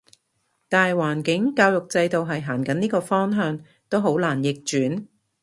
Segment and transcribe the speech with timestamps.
[0.67, 5.05] 大環境教育制度係行緊呢個方向，都好難逆轉